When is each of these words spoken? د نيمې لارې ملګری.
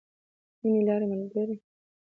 د 0.57 0.59
نيمې 0.61 0.81
لارې 0.87 1.05
ملګری. 1.11 1.55